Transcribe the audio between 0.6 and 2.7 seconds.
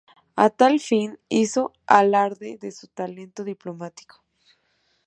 fin hizo alarde